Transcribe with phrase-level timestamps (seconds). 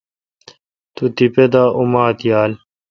[0.95, 2.57] تو تیپہ دا اومات یالہ۔